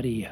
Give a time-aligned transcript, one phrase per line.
[0.00, 0.29] María.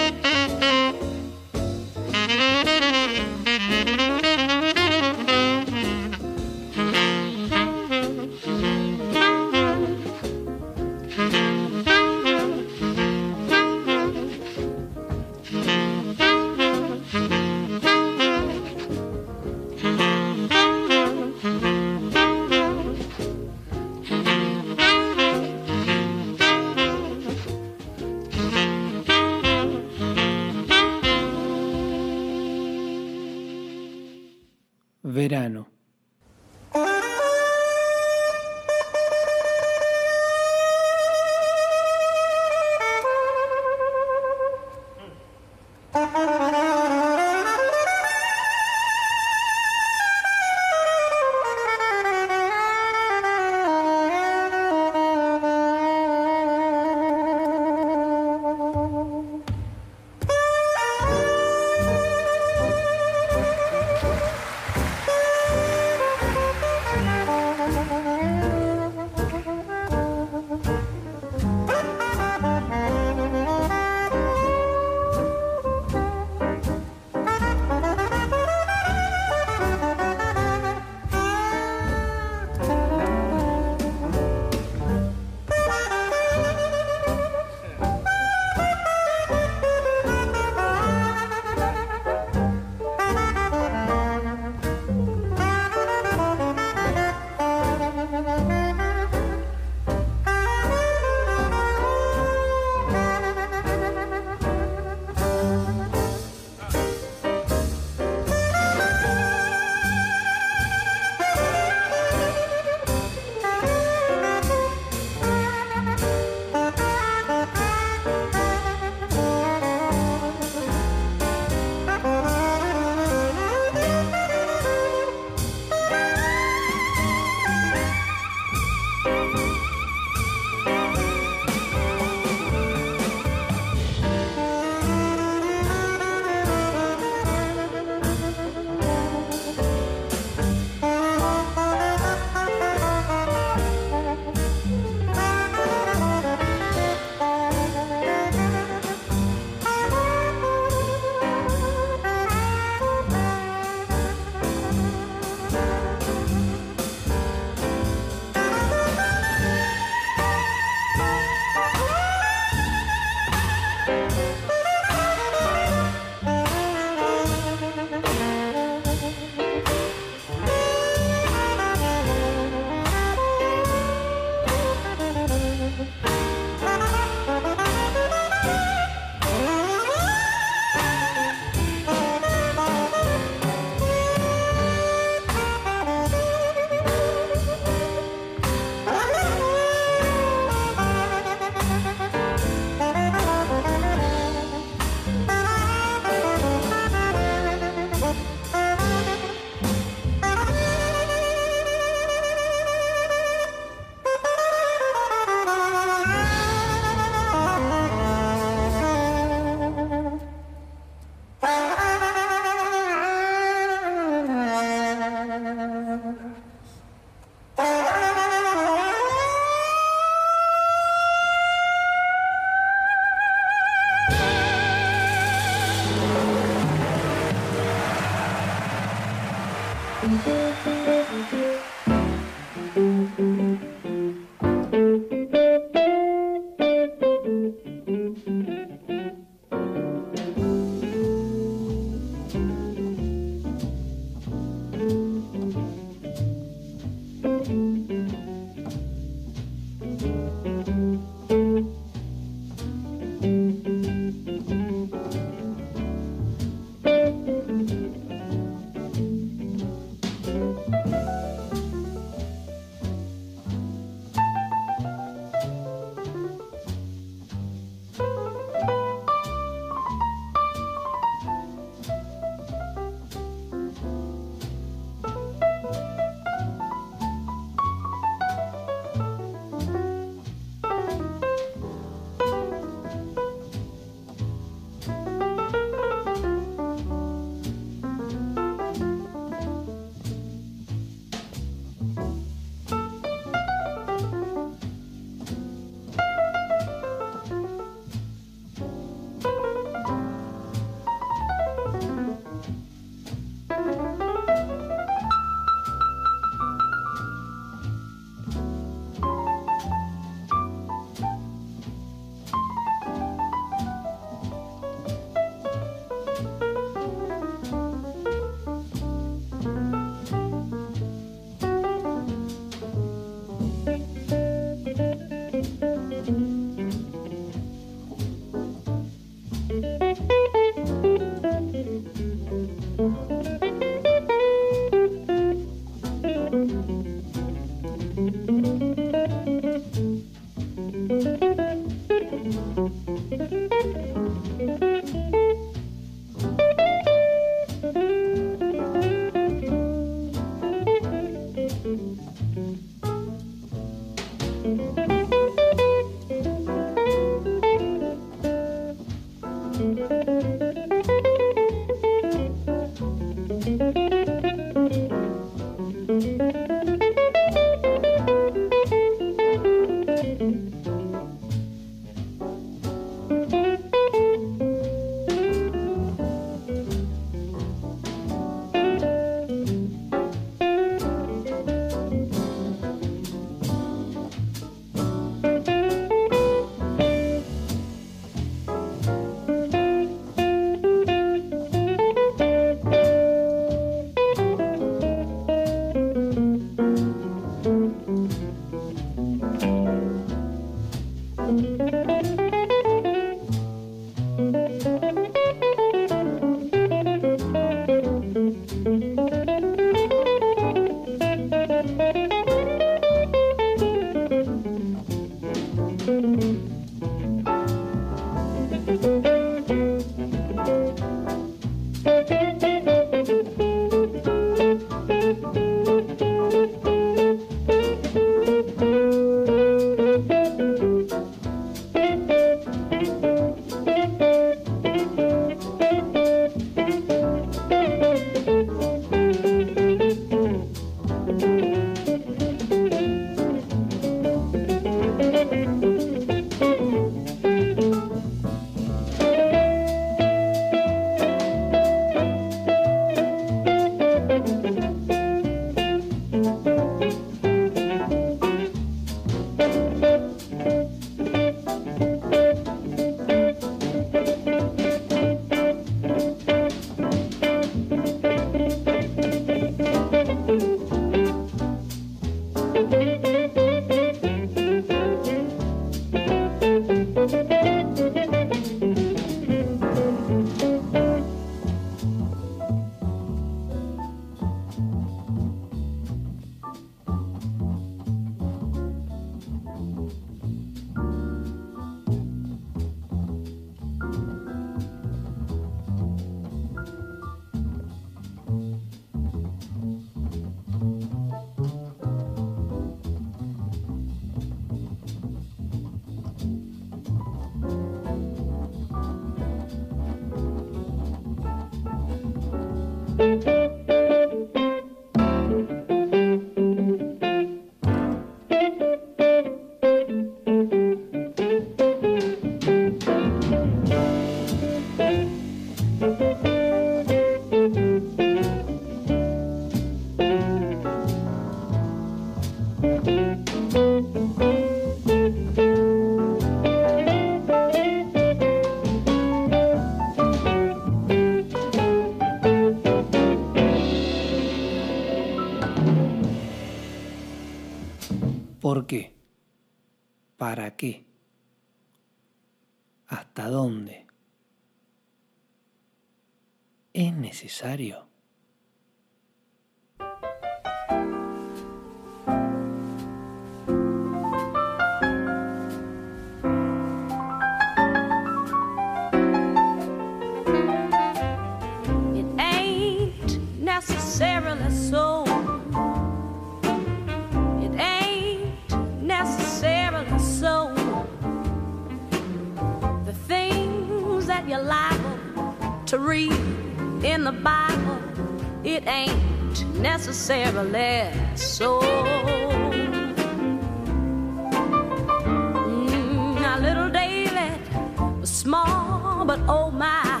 [599.18, 600.00] But oh my.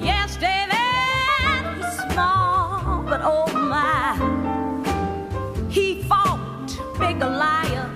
[0.00, 4.16] Yes, David was small, but oh my.
[5.70, 7.90] He fought big Goliath,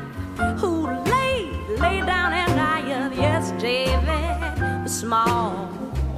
[0.60, 3.14] who lay, lay down and died.
[3.14, 5.68] Yes, David was small,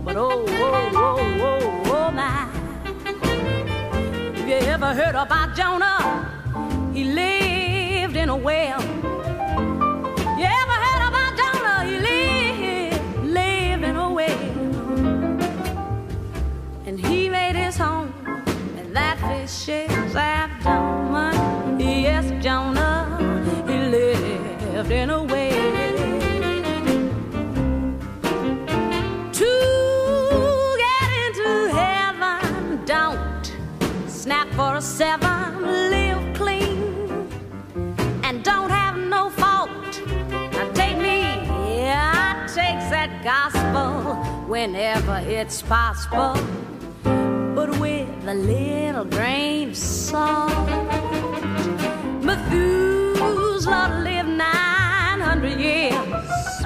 [0.04, 2.48] but oh, oh, oh, oh, oh my.
[4.37, 6.90] Have you ever heard about Jonah?
[6.92, 8.97] He lived in a well.
[44.59, 46.35] Whenever it's possible
[47.55, 50.51] but with a little grain of salt.
[52.25, 56.58] Methuselah lived 900 years.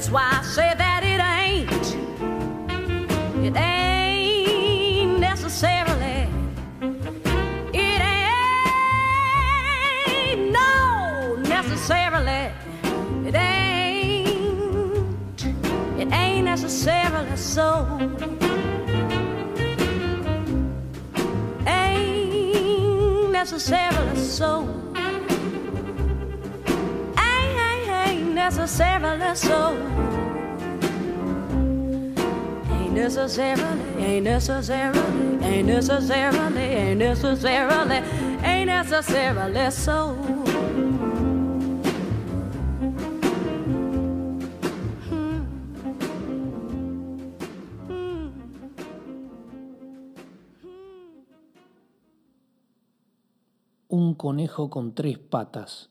[0.00, 1.96] That's why I say that it ain't.
[3.44, 6.26] It ain't necessarily.
[7.74, 8.00] It
[10.08, 12.50] ain't no necessarily.
[13.28, 15.44] It ain't.
[15.98, 17.86] It ain't necessarily so.
[21.66, 24.79] Ain't necessarily so.
[28.50, 29.76] Necessarily so.
[32.70, 32.98] Ain't.
[53.92, 55.90] Un conejo con tres patas.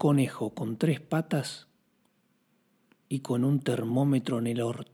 [0.00, 1.66] Conejo con tres patas
[3.10, 4.89] y con un termómetro en el orto.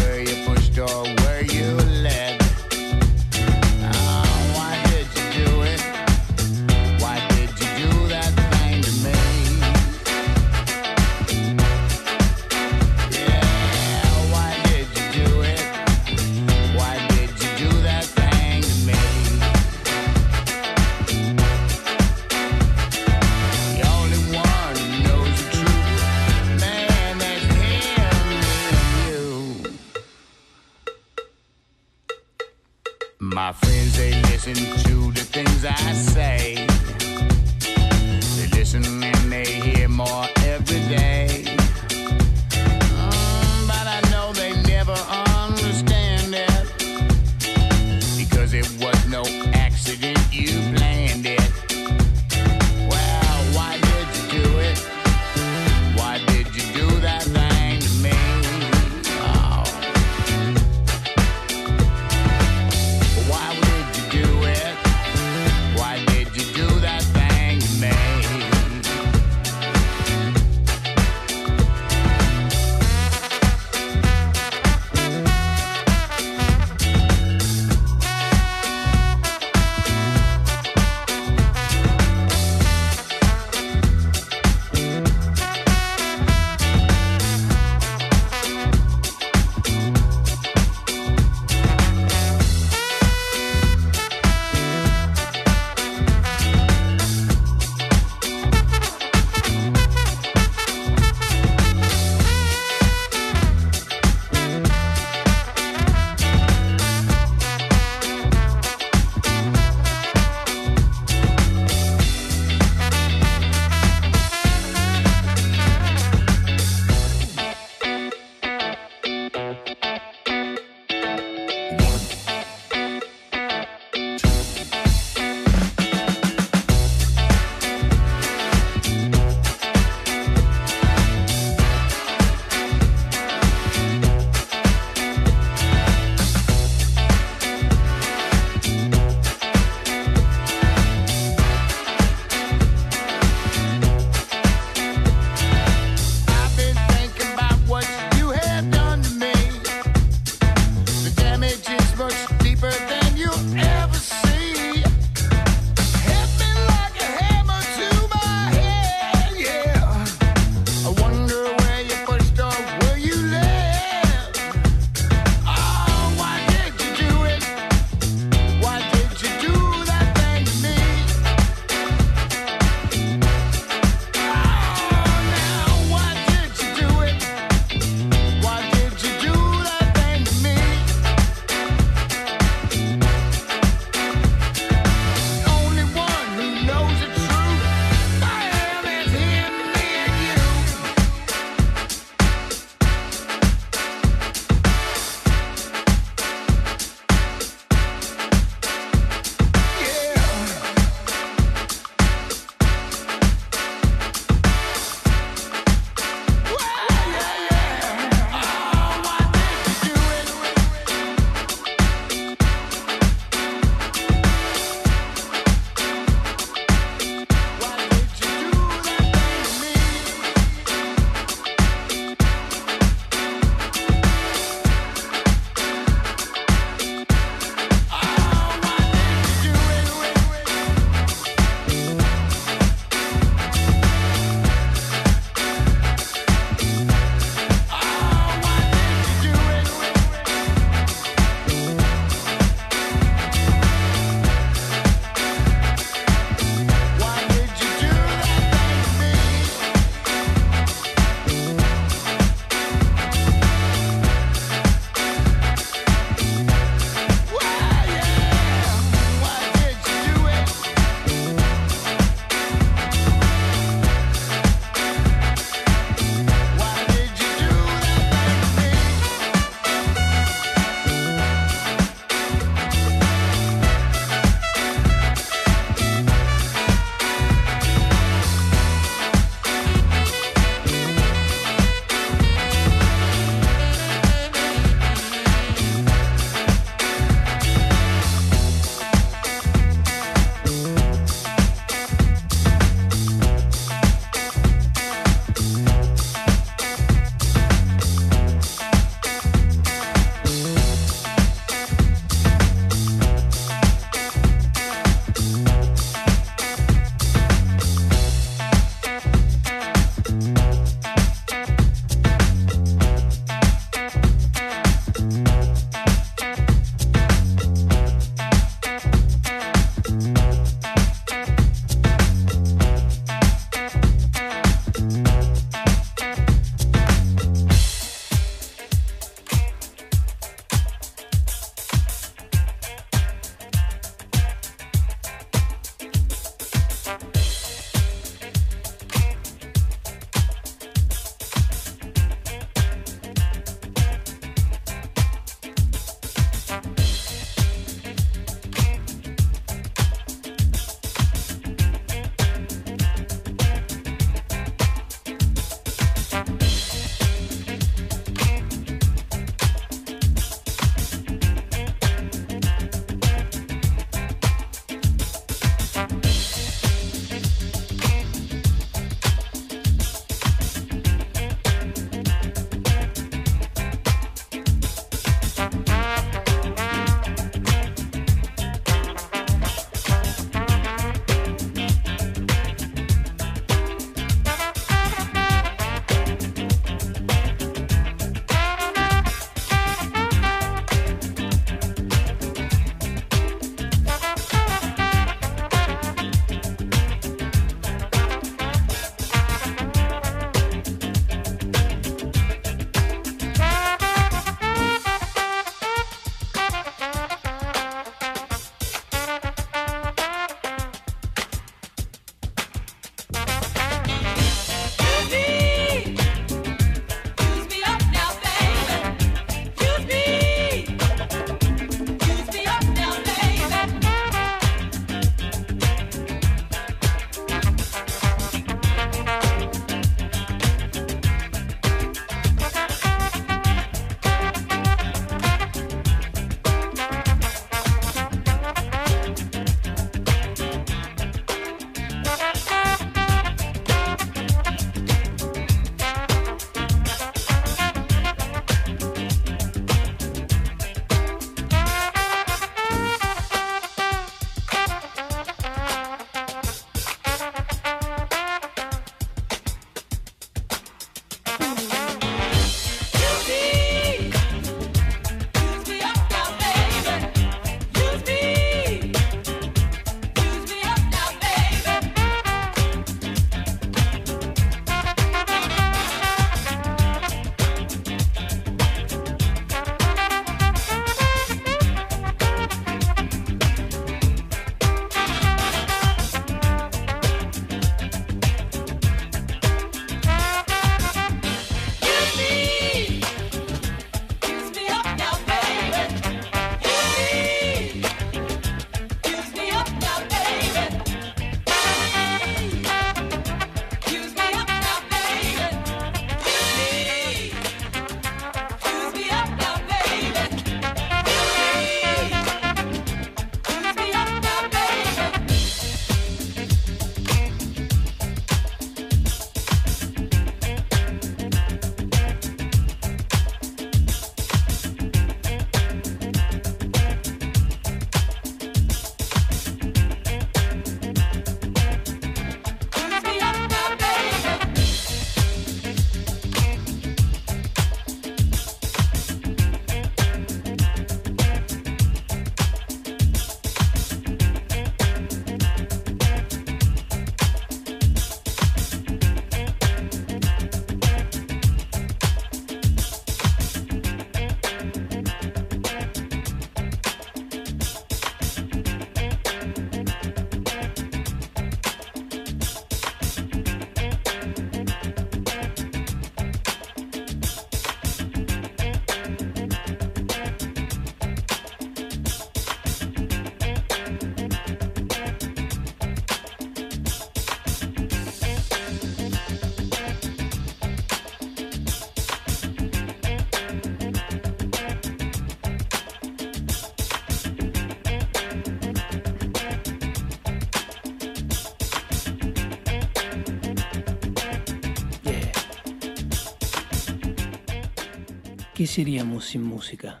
[598.66, 600.00] ¿Qué seríamos sin música?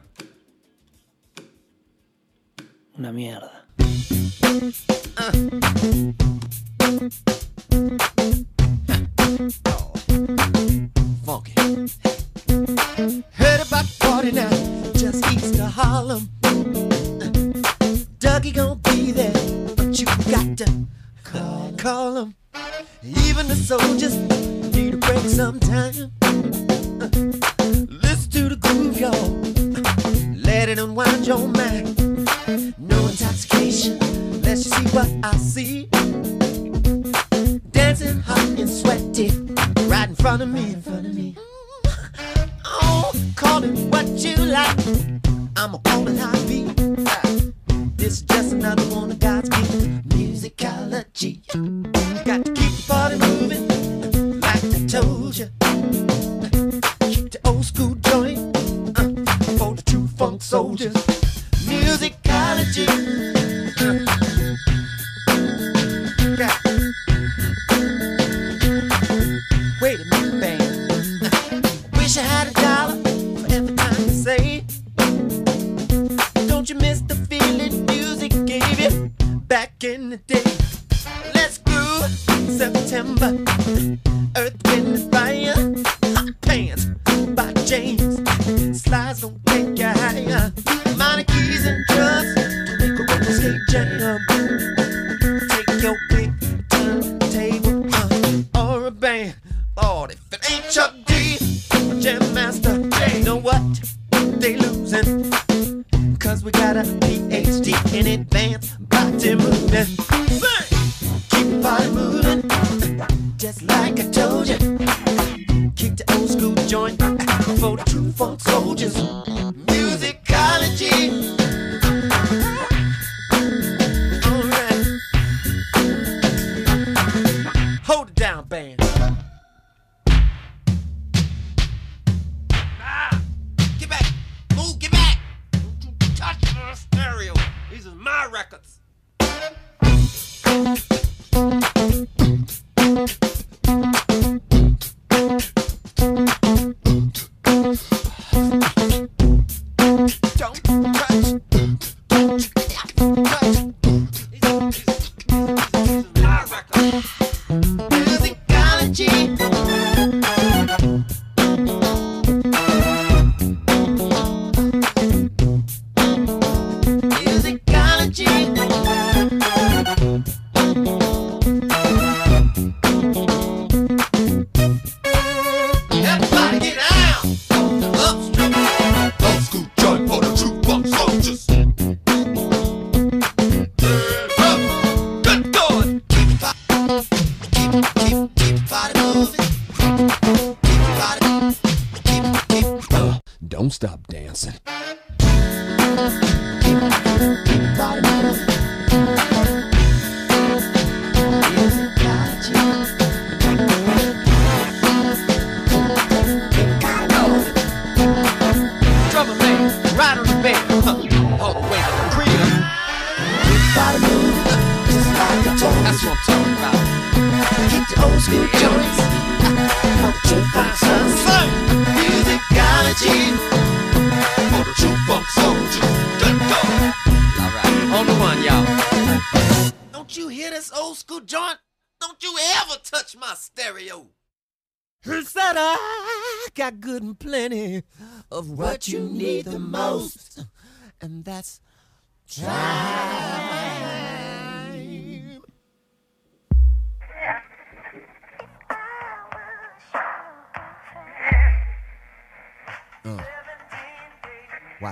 [2.98, 3.64] Una mierda.
[11.24, 11.52] Funky.
[13.34, 14.50] Heard about the party now,
[14.94, 16.28] just east of Harlem.
[18.18, 19.30] Dougie gonna be there,
[19.76, 20.66] but you got to
[21.22, 22.34] call, call him.
[23.04, 24.16] Even the soldiers
[24.74, 26.10] need a break sometime.
[35.46, 35.86] see.
[37.70, 39.30] Dancing hot and sweaty,
[39.86, 41.36] right in front of me, in front of me.
[42.68, 45.05] Oh, call it what you like.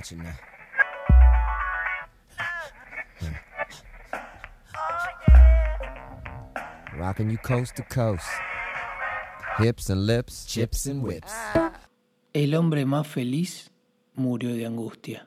[0.05, 0.37] watching now.
[6.97, 8.27] Rocking you coast to coast.
[9.59, 11.33] Hips and lips, chips and whips.
[12.35, 13.71] El hombre más feliz
[14.17, 15.27] murió de angustia.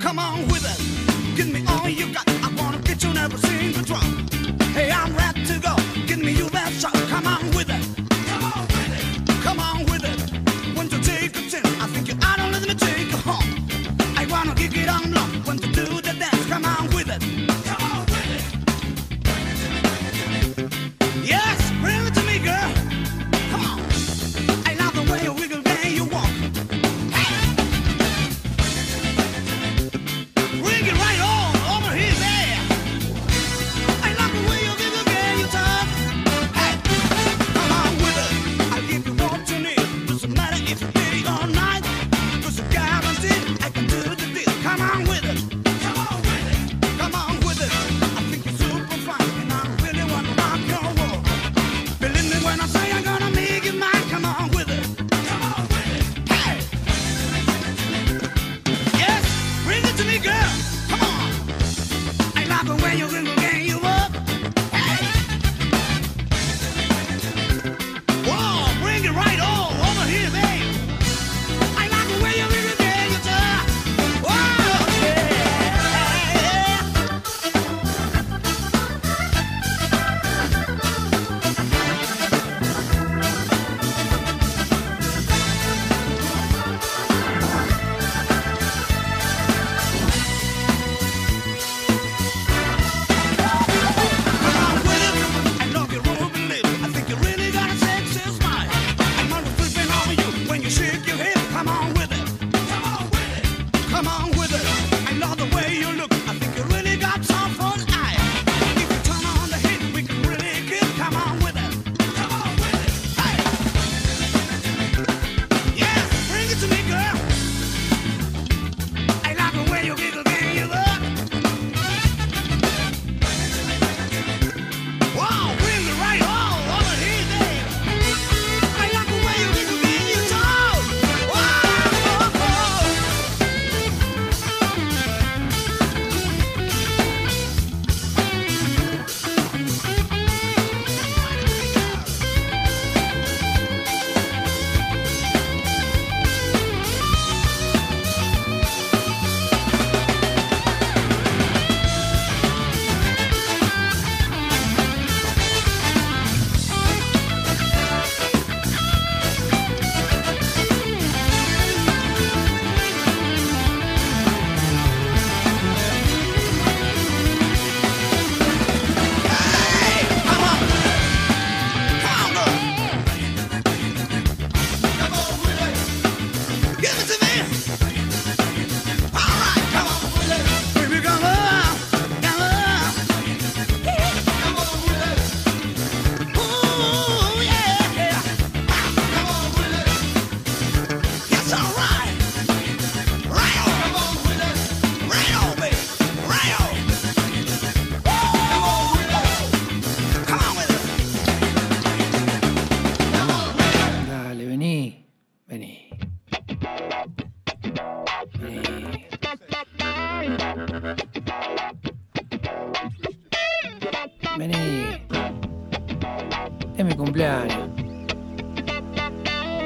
[0.00, 0.64] Come on with.
[1.36, 2.28] Give me all you got.
[2.28, 4.64] I wanna get you never seen the.
[4.74, 5.33] Hey, I'm ready.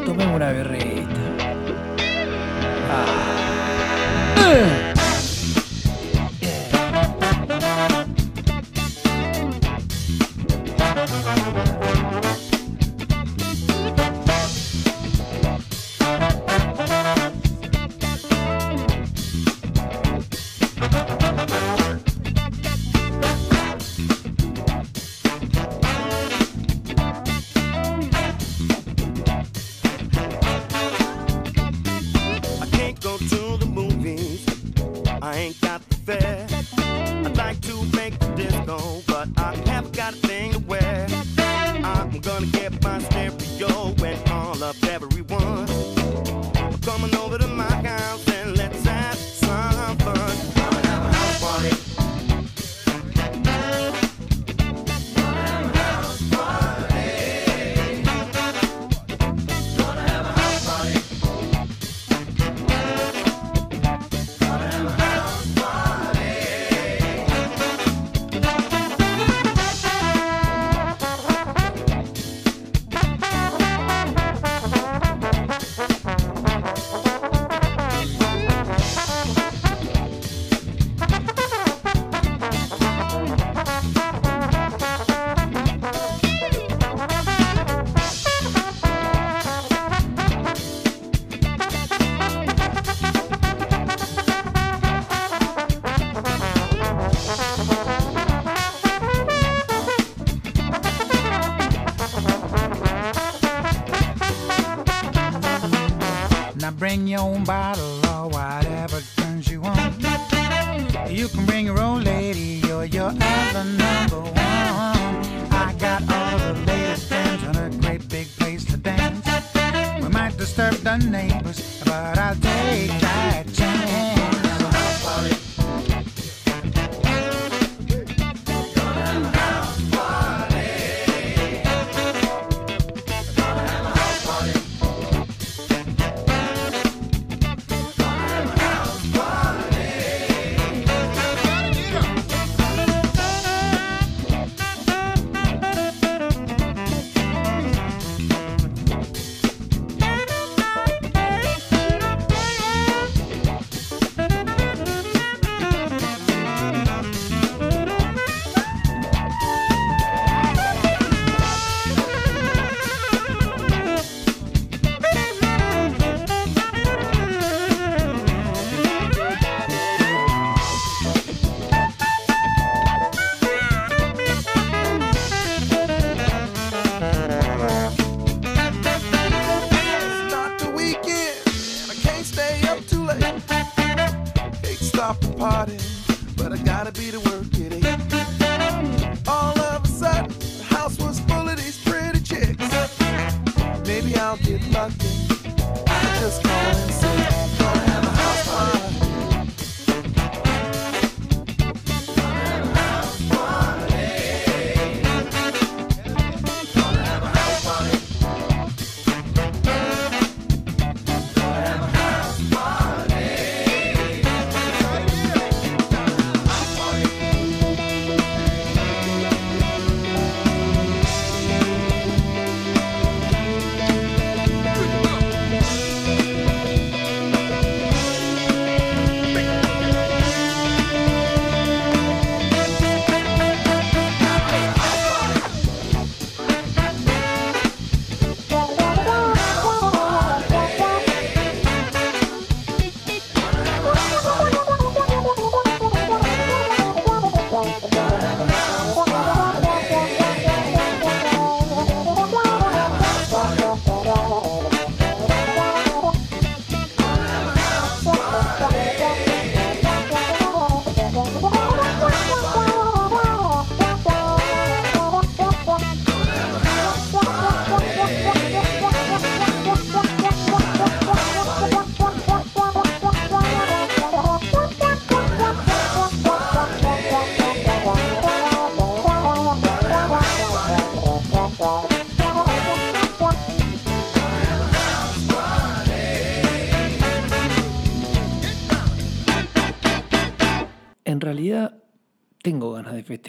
[0.08, 1.04] Tomemos una birrita.
[2.90, 4.77] Ah.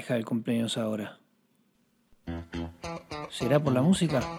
[0.09, 1.19] festeja el cumpleaños ahora?
[3.29, 4.38] ¿Será por la música?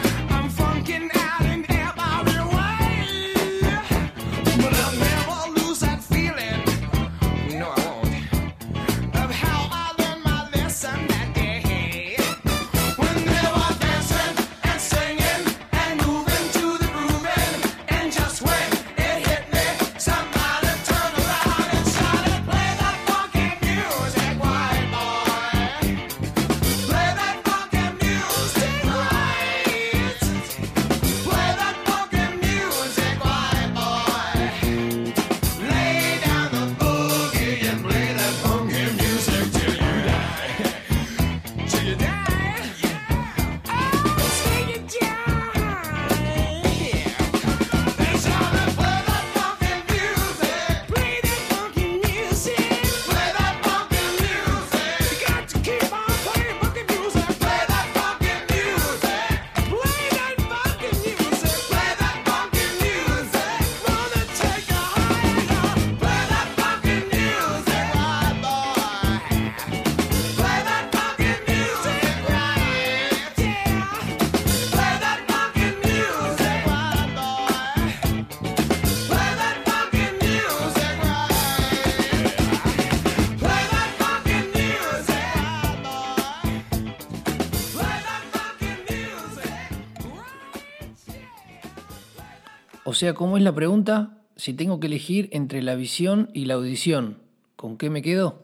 [93.01, 94.19] sea, ¿cómo es la pregunta?
[94.35, 97.17] Si tengo que elegir entre la visión y la audición,
[97.55, 98.43] ¿con qué me quedo?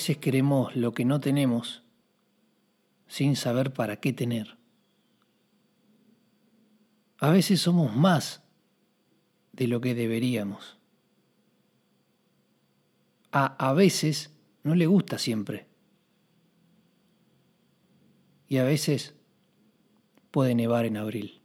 [0.00, 1.82] veces queremos lo que no tenemos
[3.06, 4.56] sin saber para qué tener.
[7.18, 8.42] A veces somos más
[9.52, 10.78] de lo que deberíamos.
[13.30, 14.30] A, a veces
[14.62, 15.66] no le gusta siempre.
[18.48, 19.14] Y a veces
[20.30, 21.39] puede nevar en abril.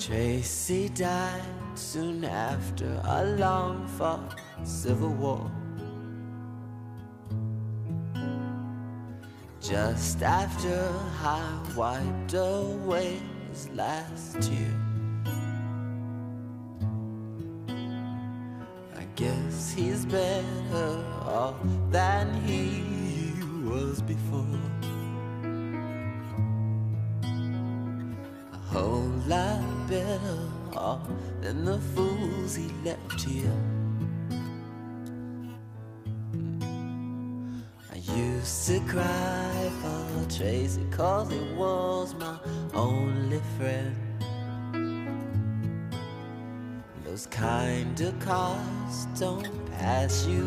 [0.00, 1.42] Tracy died
[1.74, 5.50] soon after a long fought civil war.
[9.60, 10.90] Just after
[11.22, 11.42] I
[11.76, 13.20] wiped away
[13.50, 14.74] his last tear.
[18.96, 21.56] I guess he's better off
[21.90, 22.59] than he
[31.40, 33.52] than the fools he left here.
[37.92, 42.38] I used to cry for Tracy cause he was my
[42.74, 43.96] only friend.
[47.04, 50.44] Those kind of cars don't pass you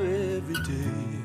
[0.00, 1.24] every day.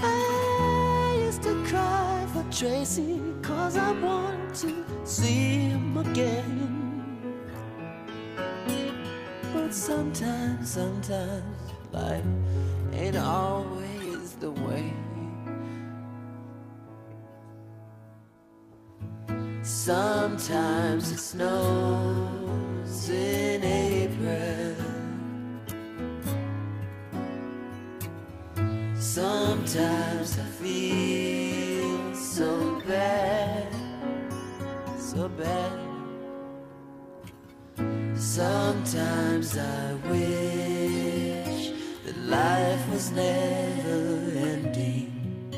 [0.00, 3.20] I used to cry for Tracy
[3.68, 4.72] cause I want to
[5.04, 6.56] see him again.
[9.52, 11.44] But sometimes, sometimes
[11.92, 12.24] life
[12.94, 14.94] ain't always the way.
[19.62, 24.76] Sometimes it snows in April.
[28.98, 30.07] Sometimes
[35.38, 35.72] bad.
[38.18, 41.72] Sometimes I wish
[42.04, 45.54] that life was never ending.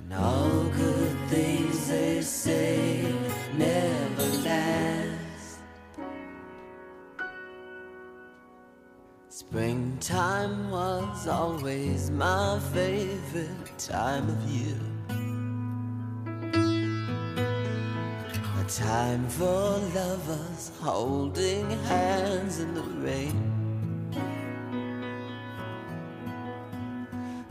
[0.00, 3.10] And all good things they say
[3.56, 5.60] never last.
[9.28, 14.89] Springtime was always my favorite time of year.
[18.76, 23.34] Time for lovers holding hands in the rain.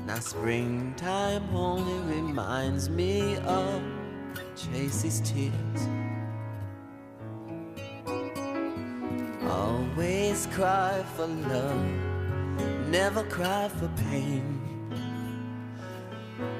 [0.05, 3.81] Now springtime only reminds me of
[4.55, 5.81] Tracy's tears.
[9.43, 11.85] Always cry for love,
[12.87, 14.57] never cry for pain.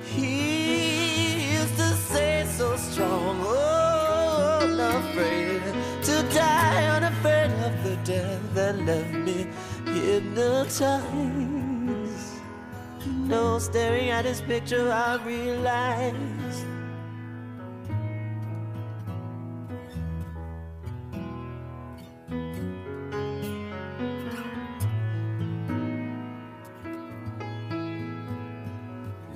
[0.04, 3.89] He used to say so strong, oh,
[8.10, 9.46] death that left me
[9.86, 11.06] hypnotized.
[13.06, 16.66] Know, staring at his picture, I realized.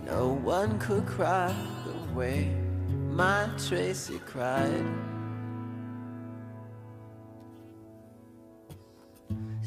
[0.04, 1.54] No one could cry
[1.86, 2.52] the way
[2.90, 5.13] my Tracy cried.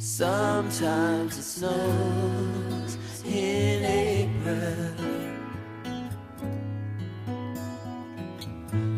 [0.06, 4.94] Sometimes it snows in April.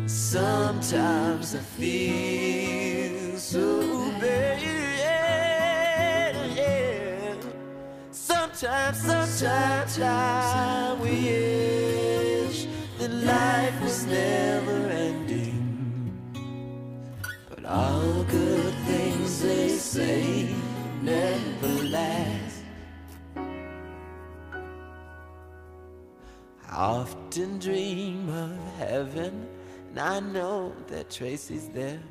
[0.07, 4.59] Sometimes I feel so bad.
[8.11, 12.67] Sometimes, sometimes I wish
[12.99, 16.13] that life was never ending.
[17.49, 20.68] But all good things they say
[21.01, 22.63] never last.
[26.67, 29.47] I often dream of heaven,
[29.89, 32.01] and I know that Tracy's there.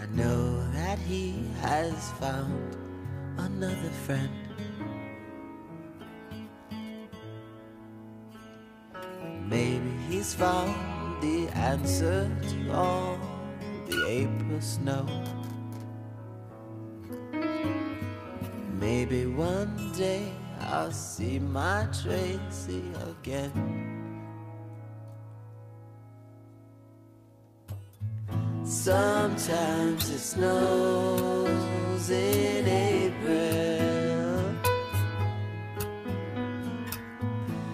[0.00, 2.76] I know that he has found
[3.38, 4.30] another friend.
[9.48, 10.74] Maybe he's found
[11.22, 13.18] the answer to all
[13.88, 15.06] the April snow.
[18.78, 23.88] Maybe one day I'll see my Tracy again.
[28.64, 34.18] Sometimes it snows in April.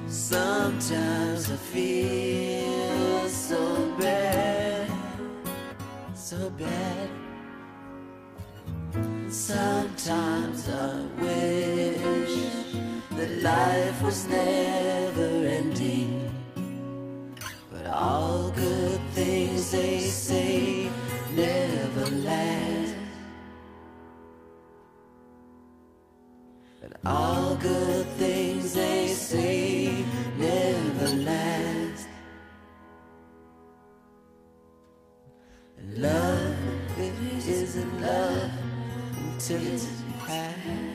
[0.07, 3.84] Sometimes I feel so
[6.25, 7.11] so bad.
[9.29, 12.37] Sometimes I wish
[13.11, 16.33] that life was never ending.
[17.71, 20.89] But all good things they say
[21.35, 22.95] never last.
[26.83, 29.93] And all good things they say
[30.39, 31.09] never
[35.97, 36.57] Love
[37.47, 38.51] isn't love
[39.17, 39.87] until it's
[40.19, 40.94] high.